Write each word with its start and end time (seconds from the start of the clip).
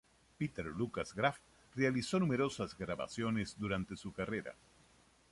Peter-Lukas 0.39 1.13
Graf 1.13 1.37
realizó 1.75 2.19
numerosas 2.19 2.75
grabaciones 2.75 3.55
durante 3.59 3.95
su 3.95 4.11
carrera. 4.11 4.55